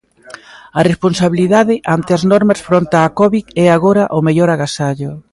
[0.79, 5.11] A responsabilidade ante as normas fronte a Covid é agora o mellor agasallo.